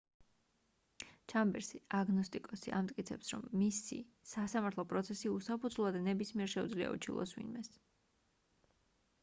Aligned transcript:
ჩამბერსი 1.33 1.81
აგნოსტიკოსი 1.97 2.73
ამტკიცებს 2.77 3.29
რომ 3.35 3.45
მისი 3.63 3.99
სასამართლო 4.31 4.85
პროცესი 4.93 5.31
უსაფუძვლოა 5.35 5.95
და 5.99 6.03
ნებისმიერს 6.09 6.55
შეუძლია 6.57 6.91
უჩივლოს 6.97 7.35
ვინმეს 7.39 7.71